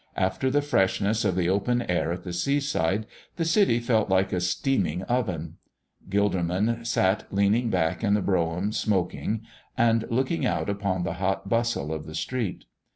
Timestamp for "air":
1.83-2.11